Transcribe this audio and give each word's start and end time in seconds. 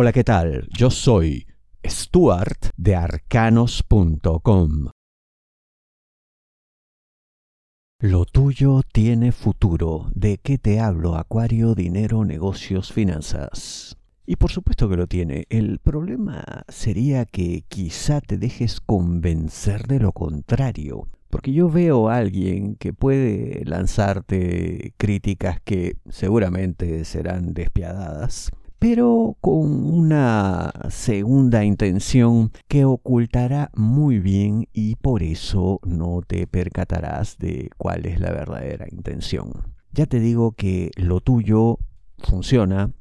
Hola, 0.00 0.12
¿qué 0.12 0.22
tal? 0.22 0.68
Yo 0.70 0.90
soy 0.90 1.48
Stuart 1.84 2.66
de 2.76 2.94
arcanos.com. 2.94 4.90
Lo 8.00 8.24
tuyo 8.24 8.82
tiene 8.92 9.32
futuro. 9.32 10.08
¿De 10.14 10.38
qué 10.38 10.56
te 10.56 10.78
hablo? 10.78 11.16
Acuario, 11.16 11.74
dinero, 11.74 12.24
negocios, 12.24 12.92
finanzas. 12.92 13.96
Y 14.24 14.36
por 14.36 14.52
supuesto 14.52 14.88
que 14.88 14.96
lo 14.96 15.08
tiene. 15.08 15.46
El 15.48 15.80
problema 15.80 16.44
sería 16.68 17.24
que 17.24 17.64
quizá 17.66 18.20
te 18.20 18.38
dejes 18.38 18.80
convencer 18.80 19.88
de 19.88 19.98
lo 19.98 20.12
contrario. 20.12 21.08
Porque 21.28 21.52
yo 21.52 21.68
veo 21.68 22.08
a 22.08 22.18
alguien 22.18 22.76
que 22.76 22.92
puede 22.92 23.64
lanzarte 23.64 24.94
críticas 24.96 25.60
que 25.60 25.96
seguramente 26.08 27.04
serán 27.04 27.52
despiadadas, 27.52 28.52
pero 28.78 29.36
con 29.40 29.92
una 29.92 30.72
segunda 30.88 31.64
intención 31.64 32.52
que 32.68 32.84
ocultará 32.84 33.70
muy 33.74 34.20
bien 34.20 34.68
y 34.72 34.96
por 34.96 35.22
eso 35.22 35.80
no 35.84 36.20
te 36.26 36.46
percatarás 36.46 37.38
de 37.38 37.70
cuál 37.76 38.06
es 38.06 38.20
la 38.20 38.30
verdadera 38.30 38.86
intención. 38.90 39.74
Ya 39.92 40.06
te 40.06 40.20
digo 40.20 40.52
que 40.52 40.90
lo 40.96 41.20
tuyo 41.20 41.78
funciona, 42.18 42.92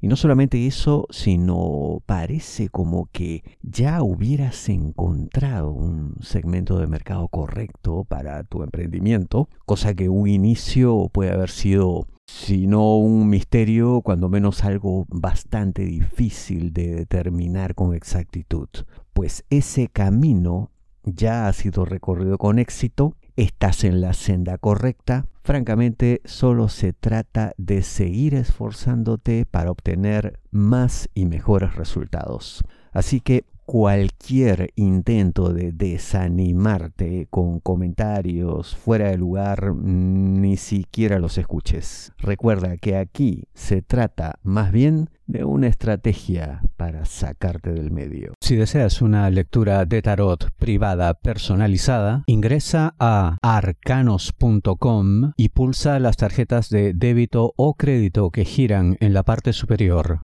y 0.00 0.08
no 0.08 0.16
solamente 0.16 0.66
eso, 0.66 1.06
sino 1.10 2.02
parece 2.06 2.68
como 2.68 3.06
que 3.10 3.42
ya 3.62 4.02
hubieras 4.02 4.68
encontrado 4.68 5.70
un 5.70 6.14
segmento 6.20 6.78
de 6.78 6.86
mercado 6.86 7.28
correcto 7.28 8.04
para 8.04 8.44
tu 8.44 8.62
emprendimiento, 8.62 9.48
cosa 9.66 9.94
que 9.94 10.08
un 10.08 10.28
inicio 10.28 11.08
puede 11.12 11.32
haber 11.32 11.50
sido, 11.50 12.06
si 12.26 12.66
no 12.66 12.96
un 12.96 13.28
misterio, 13.28 14.02
cuando 14.02 14.28
menos 14.28 14.64
algo 14.64 15.06
bastante 15.08 15.84
difícil 15.84 16.72
de 16.72 16.94
determinar 16.94 17.74
con 17.74 17.94
exactitud. 17.94 18.68
Pues 19.12 19.44
ese 19.50 19.88
camino 19.88 20.70
ya 21.04 21.48
ha 21.48 21.52
sido 21.52 21.84
recorrido 21.84 22.38
con 22.38 22.58
éxito 22.58 23.16
estás 23.38 23.84
en 23.84 24.00
la 24.00 24.14
senda 24.14 24.58
correcta. 24.58 25.26
Francamente, 25.48 26.20
solo 26.26 26.68
se 26.68 26.92
trata 26.92 27.54
de 27.56 27.80
seguir 27.80 28.34
esforzándote 28.34 29.46
para 29.46 29.70
obtener 29.70 30.40
más 30.50 31.08
y 31.14 31.24
mejores 31.24 31.74
resultados. 31.74 32.62
Así 32.92 33.22
que 33.22 33.46
cualquier 33.68 34.72
intento 34.76 35.52
de 35.52 35.72
desanimarte 35.72 37.26
con 37.28 37.60
comentarios 37.60 38.74
fuera 38.74 39.10
de 39.10 39.18
lugar, 39.18 39.74
ni 39.76 40.56
siquiera 40.56 41.18
los 41.18 41.36
escuches. 41.36 42.14
Recuerda 42.16 42.78
que 42.78 42.96
aquí 42.96 43.44
se 43.52 43.82
trata 43.82 44.38
más 44.42 44.72
bien 44.72 45.10
de 45.26 45.44
una 45.44 45.66
estrategia 45.66 46.62
para 46.78 47.04
sacarte 47.04 47.74
del 47.74 47.90
medio. 47.90 48.32
Si 48.40 48.56
deseas 48.56 49.02
una 49.02 49.28
lectura 49.28 49.84
de 49.84 50.00
tarot 50.00 50.50
privada 50.56 51.12
personalizada, 51.12 52.22
ingresa 52.26 52.94
a 52.98 53.36
arcanos.com 53.42 55.32
y 55.36 55.50
pulsa 55.50 55.98
las 55.98 56.16
tarjetas 56.16 56.70
de 56.70 56.94
débito 56.94 57.52
o 57.56 57.74
crédito 57.74 58.30
que 58.30 58.46
giran 58.46 58.96
en 59.00 59.12
la 59.12 59.24
parte 59.24 59.52
superior. 59.52 60.22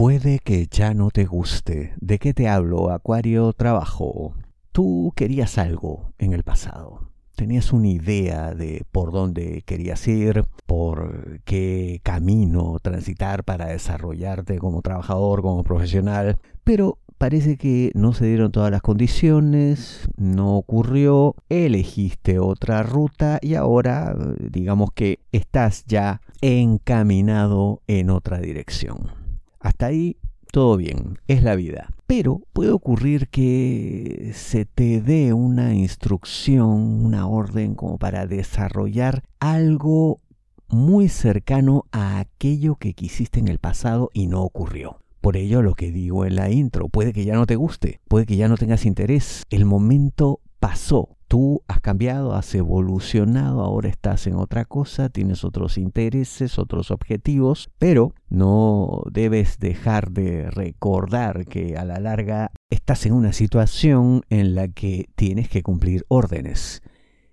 Puede 0.00 0.38
que 0.38 0.66
ya 0.66 0.94
no 0.94 1.10
te 1.10 1.26
guste. 1.26 1.92
¿De 2.00 2.18
qué 2.18 2.32
te 2.32 2.48
hablo, 2.48 2.90
Acuario? 2.90 3.52
Trabajo. 3.52 4.32
Tú 4.72 5.12
querías 5.14 5.58
algo 5.58 6.14
en 6.18 6.32
el 6.32 6.42
pasado. 6.42 7.10
Tenías 7.36 7.70
una 7.70 7.88
idea 7.88 8.54
de 8.54 8.86
por 8.92 9.12
dónde 9.12 9.60
querías 9.66 10.08
ir, 10.08 10.46
por 10.64 11.42
qué 11.44 12.00
camino 12.02 12.78
transitar 12.80 13.44
para 13.44 13.66
desarrollarte 13.66 14.56
como 14.56 14.80
trabajador, 14.80 15.42
como 15.42 15.64
profesional, 15.64 16.38
pero 16.64 16.96
parece 17.18 17.58
que 17.58 17.92
no 17.94 18.14
se 18.14 18.24
dieron 18.24 18.52
todas 18.52 18.70
las 18.70 18.80
condiciones, 18.80 20.08
no 20.16 20.56
ocurrió, 20.56 21.34
elegiste 21.50 22.38
otra 22.38 22.82
ruta 22.82 23.38
y 23.42 23.54
ahora 23.54 24.16
digamos 24.38 24.92
que 24.92 25.18
estás 25.30 25.84
ya 25.84 26.22
encaminado 26.40 27.82
en 27.86 28.08
otra 28.08 28.38
dirección. 28.38 29.19
Hasta 29.60 29.86
ahí 29.86 30.16
todo 30.50 30.76
bien, 30.76 31.18
es 31.28 31.42
la 31.42 31.54
vida. 31.54 31.90
Pero 32.06 32.42
puede 32.52 32.70
ocurrir 32.70 33.28
que 33.28 34.32
se 34.34 34.64
te 34.64 35.00
dé 35.00 35.32
una 35.32 35.74
instrucción, 35.74 37.04
una 37.04 37.28
orden 37.28 37.74
como 37.74 37.98
para 37.98 38.26
desarrollar 38.26 39.22
algo 39.38 40.20
muy 40.68 41.08
cercano 41.08 41.84
a 41.92 42.18
aquello 42.18 42.76
que 42.76 42.94
quisiste 42.94 43.38
en 43.40 43.48
el 43.48 43.58
pasado 43.58 44.10
y 44.12 44.26
no 44.26 44.42
ocurrió. 44.42 44.98
Por 45.20 45.36
ello 45.36 45.62
lo 45.62 45.74
que 45.74 45.92
digo 45.92 46.24
en 46.24 46.36
la 46.36 46.50
intro, 46.50 46.88
puede 46.88 47.12
que 47.12 47.24
ya 47.24 47.34
no 47.34 47.46
te 47.46 47.56
guste, 47.56 48.00
puede 48.08 48.26
que 48.26 48.36
ya 48.36 48.48
no 48.48 48.56
tengas 48.56 48.86
interés. 48.86 49.44
El 49.50 49.66
momento 49.66 50.40
pasó, 50.60 51.16
tú 51.26 51.62
has 51.68 51.80
cambiado, 51.80 52.34
has 52.34 52.54
evolucionado, 52.54 53.62
ahora 53.62 53.88
estás 53.88 54.26
en 54.26 54.34
otra 54.34 54.66
cosa, 54.66 55.08
tienes 55.08 55.42
otros 55.42 55.78
intereses, 55.78 56.58
otros 56.58 56.90
objetivos, 56.90 57.70
pero 57.78 58.14
no 58.28 59.02
debes 59.10 59.58
dejar 59.58 60.12
de 60.12 60.50
recordar 60.50 61.46
que 61.46 61.76
a 61.76 61.84
la 61.84 61.98
larga 61.98 62.52
estás 62.68 63.06
en 63.06 63.14
una 63.14 63.32
situación 63.32 64.22
en 64.28 64.54
la 64.54 64.68
que 64.68 65.08
tienes 65.16 65.48
que 65.48 65.62
cumplir 65.62 66.04
órdenes. 66.08 66.82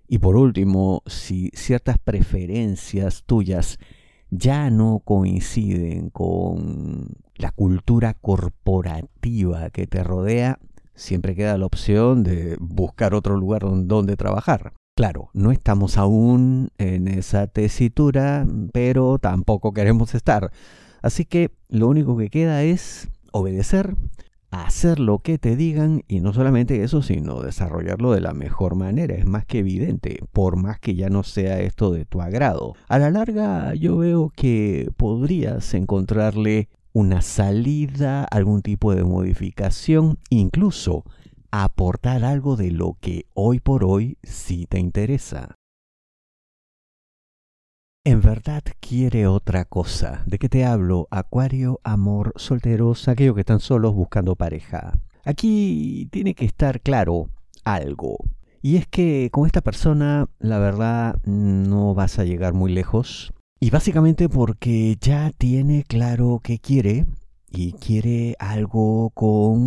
Y 0.08 0.18
por 0.18 0.36
último, 0.36 1.02
si 1.06 1.50
ciertas 1.52 1.98
preferencias 1.98 3.24
tuyas 3.26 3.78
ya 4.30 4.70
no 4.70 5.00
coinciden 5.04 6.10
con 6.10 7.16
la 7.36 7.50
cultura 7.52 8.14
corporativa 8.14 9.70
que 9.70 9.86
te 9.86 10.02
rodea, 10.02 10.58
siempre 10.98 11.34
queda 11.34 11.56
la 11.56 11.66
opción 11.66 12.24
de 12.24 12.56
buscar 12.60 13.14
otro 13.14 13.36
lugar 13.36 13.62
donde 13.64 14.16
trabajar. 14.16 14.74
Claro, 14.96 15.30
no 15.32 15.52
estamos 15.52 15.96
aún 15.96 16.70
en 16.76 17.06
esa 17.06 17.46
tesitura, 17.46 18.44
pero 18.72 19.18
tampoco 19.18 19.72
queremos 19.72 20.14
estar. 20.14 20.50
Así 21.02 21.24
que 21.24 21.52
lo 21.68 21.86
único 21.88 22.16
que 22.16 22.30
queda 22.30 22.64
es 22.64 23.08
obedecer, 23.30 23.94
hacer 24.50 24.98
lo 24.98 25.20
que 25.20 25.38
te 25.38 25.54
digan 25.54 26.02
y 26.08 26.20
no 26.20 26.32
solamente 26.32 26.82
eso, 26.82 27.02
sino 27.02 27.42
desarrollarlo 27.42 28.12
de 28.12 28.20
la 28.20 28.34
mejor 28.34 28.74
manera. 28.74 29.14
Es 29.14 29.24
más 29.24 29.46
que 29.46 29.60
evidente, 29.60 30.18
por 30.32 30.56
más 30.56 30.80
que 30.80 30.96
ya 30.96 31.08
no 31.10 31.22
sea 31.22 31.60
esto 31.60 31.92
de 31.92 32.04
tu 32.04 32.20
agrado. 32.20 32.74
A 32.88 32.98
la 32.98 33.10
larga 33.10 33.74
yo 33.74 33.98
veo 33.98 34.32
que 34.34 34.90
podrías 34.96 35.74
encontrarle 35.74 36.68
una 36.92 37.22
salida, 37.22 38.24
algún 38.24 38.62
tipo 38.62 38.94
de 38.94 39.04
modificación, 39.04 40.18
incluso 40.30 41.04
aportar 41.50 42.24
algo 42.24 42.56
de 42.56 42.70
lo 42.70 42.96
que 43.00 43.26
hoy 43.34 43.60
por 43.60 43.84
hoy 43.84 44.18
sí 44.22 44.66
te 44.66 44.78
interesa. 44.78 45.54
En 48.04 48.22
verdad 48.22 48.62
quiere 48.80 49.26
otra 49.26 49.64
cosa. 49.66 50.22
¿De 50.26 50.38
qué 50.38 50.48
te 50.48 50.64
hablo? 50.64 51.08
Acuario, 51.10 51.80
amor, 51.84 52.32
solteros, 52.36 53.06
aquellos 53.06 53.34
que 53.34 53.40
están 53.40 53.60
solos 53.60 53.94
buscando 53.94 54.34
pareja. 54.34 54.98
Aquí 55.24 56.08
tiene 56.10 56.34
que 56.34 56.46
estar 56.46 56.80
claro 56.80 57.28
algo. 57.64 58.16
Y 58.62 58.76
es 58.76 58.86
que 58.86 59.28
con 59.30 59.46
esta 59.46 59.60
persona, 59.60 60.26
la 60.38 60.58
verdad, 60.58 61.16
no 61.24 61.94
vas 61.94 62.18
a 62.18 62.24
llegar 62.24 62.54
muy 62.54 62.72
lejos. 62.72 63.32
Y 63.60 63.70
básicamente 63.70 64.28
porque 64.28 64.96
ya 65.00 65.32
tiene 65.36 65.82
claro 65.82 66.40
que 66.40 66.60
quiere 66.60 67.06
y 67.50 67.72
quiere 67.72 68.36
algo 68.38 69.10
con 69.10 69.58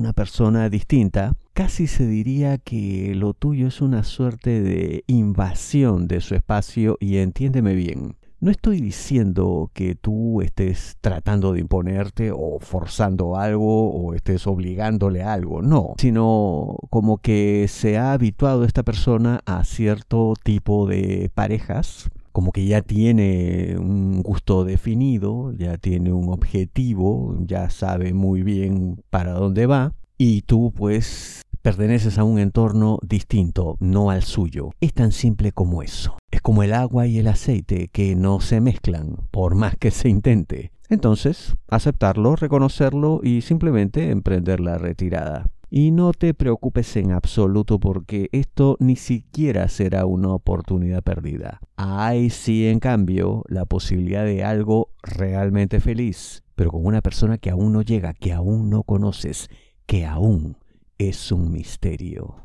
una 0.00 0.12
persona 0.12 0.68
distinta, 0.68 1.32
casi 1.54 1.86
se 1.86 2.06
diría 2.06 2.58
que 2.58 3.14
lo 3.14 3.32
tuyo 3.32 3.68
es 3.68 3.80
una 3.80 4.02
suerte 4.02 4.60
de 4.60 5.02
invasión 5.06 6.08
de 6.08 6.20
su 6.20 6.34
espacio 6.34 6.98
y 7.00 7.16
entiéndeme 7.16 7.74
bien. 7.74 8.16
No 8.40 8.50
estoy 8.50 8.82
diciendo 8.82 9.70
que 9.72 9.94
tú 9.94 10.42
estés 10.42 10.98
tratando 11.00 11.54
de 11.54 11.60
imponerte 11.60 12.30
o 12.30 12.58
forzando 12.60 13.36
algo 13.36 13.90
o 13.90 14.12
estés 14.12 14.46
obligándole 14.46 15.22
algo, 15.22 15.62
no, 15.62 15.94
sino 15.96 16.76
como 16.90 17.16
que 17.18 17.66
se 17.68 17.96
ha 17.96 18.12
habituado 18.12 18.64
esta 18.64 18.82
persona 18.82 19.40
a 19.46 19.64
cierto 19.64 20.34
tipo 20.44 20.86
de 20.86 21.30
parejas 21.34 22.10
como 22.38 22.52
que 22.52 22.66
ya 22.66 22.82
tiene 22.82 23.74
un 23.80 24.22
gusto 24.22 24.64
definido, 24.64 25.52
ya 25.54 25.76
tiene 25.76 26.12
un 26.12 26.28
objetivo, 26.28 27.36
ya 27.40 27.68
sabe 27.68 28.12
muy 28.12 28.44
bien 28.44 29.02
para 29.10 29.32
dónde 29.32 29.66
va 29.66 29.92
y 30.18 30.42
tú 30.42 30.72
pues 30.72 31.42
perteneces 31.62 32.16
a 32.16 32.22
un 32.22 32.38
entorno 32.38 33.00
distinto, 33.02 33.76
no 33.80 34.10
al 34.10 34.22
suyo. 34.22 34.70
Es 34.80 34.94
tan 34.94 35.10
simple 35.10 35.50
como 35.50 35.82
eso. 35.82 36.16
Es 36.30 36.40
como 36.40 36.62
el 36.62 36.74
agua 36.74 37.08
y 37.08 37.18
el 37.18 37.26
aceite 37.26 37.88
que 37.88 38.14
no 38.14 38.38
se 38.38 38.60
mezclan 38.60 39.16
por 39.32 39.56
más 39.56 39.74
que 39.76 39.90
se 39.90 40.08
intente. 40.08 40.70
Entonces, 40.88 41.56
aceptarlo, 41.66 42.36
reconocerlo 42.36 43.18
y 43.24 43.40
simplemente 43.40 44.12
emprender 44.12 44.60
la 44.60 44.78
retirada. 44.78 45.48
Y 45.70 45.90
no 45.90 46.12
te 46.12 46.32
preocupes 46.32 46.96
en 46.96 47.12
absoluto 47.12 47.78
porque 47.78 48.30
esto 48.32 48.76
ni 48.80 48.96
siquiera 48.96 49.68
será 49.68 50.06
una 50.06 50.30
oportunidad 50.30 51.02
perdida. 51.02 51.60
Hay 51.76 52.30
sí, 52.30 52.68
en 52.68 52.80
cambio, 52.80 53.44
la 53.48 53.66
posibilidad 53.66 54.24
de 54.24 54.44
algo 54.44 54.94
realmente 55.02 55.80
feliz, 55.80 56.42
pero 56.54 56.70
con 56.70 56.86
una 56.86 57.02
persona 57.02 57.36
que 57.36 57.50
aún 57.50 57.72
no 57.72 57.82
llega, 57.82 58.14
que 58.14 58.32
aún 58.32 58.70
no 58.70 58.82
conoces, 58.82 59.50
que 59.84 60.06
aún 60.06 60.56
es 60.96 61.30
un 61.32 61.52
misterio. 61.52 62.36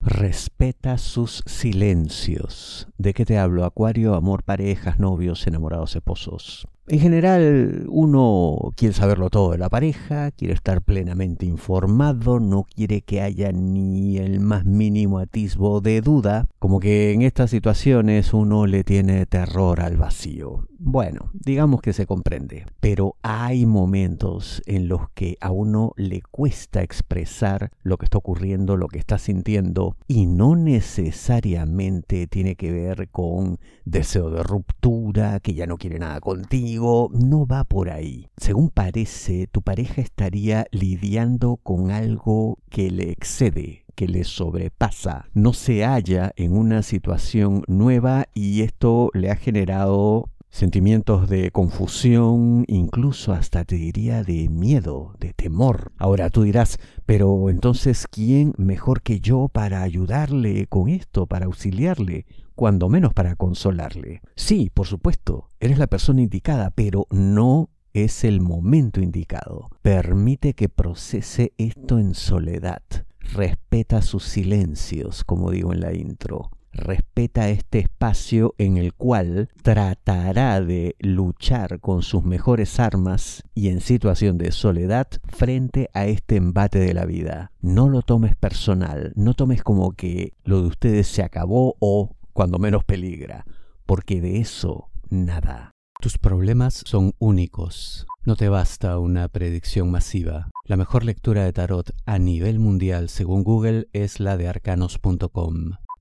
Respeta 0.00 0.98
sus 0.98 1.42
silencios. 1.46 2.86
¿De 2.98 3.14
qué 3.14 3.24
te 3.24 3.38
hablo? 3.38 3.64
Acuario, 3.64 4.14
amor, 4.14 4.44
parejas, 4.44 4.98
novios, 5.00 5.46
enamorados, 5.46 5.96
esposos. 5.96 6.68
En 6.88 7.00
general, 7.00 7.84
uno 7.88 8.72
quiere 8.76 8.94
saberlo 8.94 9.28
todo 9.28 9.50
de 9.50 9.58
la 9.58 9.68
pareja, 9.68 10.30
quiere 10.30 10.54
estar 10.54 10.82
plenamente 10.82 11.44
informado, 11.44 12.38
no 12.38 12.62
quiere 12.62 13.02
que 13.02 13.22
haya 13.22 13.50
ni 13.50 14.18
el 14.18 14.38
más 14.38 14.64
mínimo 14.64 15.18
atisbo 15.18 15.80
de 15.80 16.00
duda, 16.00 16.46
como 16.60 16.78
que 16.78 17.12
en 17.12 17.22
estas 17.22 17.50
situaciones 17.50 18.32
uno 18.32 18.66
le 18.66 18.84
tiene 18.84 19.26
terror 19.26 19.80
al 19.80 19.96
vacío. 19.96 20.68
Bueno, 20.78 21.30
digamos 21.32 21.80
que 21.80 21.92
se 21.92 22.06
comprende, 22.06 22.66
pero 22.80 23.16
hay 23.22 23.66
momentos 23.66 24.62
en 24.66 24.86
los 24.86 25.08
que 25.14 25.38
a 25.40 25.50
uno 25.50 25.92
le 25.96 26.20
cuesta 26.20 26.82
expresar 26.82 27.72
lo 27.82 27.96
que 27.96 28.04
está 28.04 28.18
ocurriendo, 28.18 28.76
lo 28.76 28.86
que 28.86 28.98
está 28.98 29.18
sintiendo, 29.18 29.96
y 30.06 30.26
no 30.26 30.54
necesariamente 30.54 32.28
tiene 32.28 32.54
que 32.54 32.70
ver 32.70 33.08
con 33.08 33.58
deseo 33.84 34.30
de 34.30 34.42
ruptura, 34.42 35.40
que 35.40 35.54
ya 35.54 35.66
no 35.66 35.78
quiere 35.78 35.98
nada 35.98 36.20
contigo, 36.20 36.75
no 36.76 37.46
va 37.46 37.64
por 37.64 37.90
ahí. 37.90 38.28
Según 38.36 38.70
parece, 38.70 39.46
tu 39.46 39.62
pareja 39.62 40.00
estaría 40.00 40.66
lidiando 40.70 41.56
con 41.56 41.90
algo 41.90 42.58
que 42.68 42.90
le 42.90 43.10
excede, 43.10 43.84
que 43.94 44.08
le 44.08 44.24
sobrepasa. 44.24 45.28
No 45.32 45.52
se 45.52 45.84
halla 45.84 46.32
en 46.36 46.56
una 46.56 46.82
situación 46.82 47.62
nueva 47.66 48.26
y 48.34 48.62
esto 48.62 49.10
le 49.14 49.30
ha 49.30 49.36
generado 49.36 50.30
sentimientos 50.56 51.28
de 51.28 51.50
confusión, 51.50 52.64
incluso 52.66 53.32
hasta 53.32 53.64
te 53.64 53.76
diría 53.76 54.24
de 54.24 54.48
miedo, 54.48 55.14
de 55.20 55.34
temor. 55.34 55.92
Ahora 55.98 56.30
tú 56.30 56.44
dirás, 56.44 56.78
pero 57.04 57.50
entonces, 57.50 58.06
¿quién 58.10 58.54
mejor 58.56 59.02
que 59.02 59.20
yo 59.20 59.48
para 59.48 59.82
ayudarle 59.82 60.66
con 60.66 60.88
esto, 60.88 61.26
para 61.26 61.46
auxiliarle? 61.46 62.26
cuando 62.54 62.88
menos 62.88 63.12
para 63.12 63.36
consolarle. 63.36 64.22
Sí, 64.34 64.70
por 64.72 64.86
supuesto, 64.86 65.48
eres 65.60 65.78
la 65.78 65.88
persona 65.88 66.22
indicada, 66.22 66.70
pero 66.70 67.06
no 67.10 67.68
es 67.92 68.24
el 68.24 68.40
momento 68.40 69.02
indicado. 69.02 69.68
Permite 69.82 70.54
que 70.54 70.70
procese 70.70 71.52
esto 71.58 71.98
en 71.98 72.14
soledad. 72.14 72.80
Respeta 73.20 74.00
sus 74.00 74.24
silencios, 74.24 75.22
como 75.22 75.50
digo 75.50 75.74
en 75.74 75.80
la 75.80 75.92
intro. 75.92 76.50
Respeta 76.76 77.48
este 77.48 77.78
espacio 77.78 78.54
en 78.58 78.76
el 78.76 78.92
cual 78.92 79.48
tratará 79.62 80.60
de 80.60 80.94
luchar 80.98 81.80
con 81.80 82.02
sus 82.02 82.22
mejores 82.22 82.78
armas 82.78 83.42
y 83.54 83.68
en 83.68 83.80
situación 83.80 84.36
de 84.36 84.52
soledad 84.52 85.06
frente 85.26 85.88
a 85.94 86.04
este 86.04 86.36
embate 86.36 86.78
de 86.78 86.92
la 86.92 87.06
vida. 87.06 87.50
No 87.62 87.88
lo 87.88 88.02
tomes 88.02 88.36
personal, 88.36 89.14
no 89.16 89.32
tomes 89.32 89.62
como 89.62 89.92
que 89.92 90.34
lo 90.44 90.60
de 90.60 90.68
ustedes 90.68 91.08
se 91.08 91.22
acabó 91.22 91.76
o 91.78 92.14
cuando 92.34 92.58
menos 92.58 92.84
peligra, 92.84 93.46
porque 93.86 94.20
de 94.20 94.40
eso 94.40 94.90
nada. 95.08 95.70
Tus 95.98 96.18
problemas 96.18 96.82
son 96.84 97.14
únicos. 97.18 98.06
No 98.26 98.36
te 98.36 98.50
basta 98.50 98.98
una 98.98 99.28
predicción 99.28 99.90
masiva. 99.90 100.50
La 100.64 100.76
mejor 100.76 101.04
lectura 101.04 101.44
de 101.44 101.54
tarot 101.54 101.92
a 102.04 102.18
nivel 102.18 102.58
mundial 102.58 103.08
según 103.08 103.44
Google 103.44 103.88
es 103.94 104.20
la 104.20 104.36
de 104.36 104.48
arcanos.com. 104.48 105.76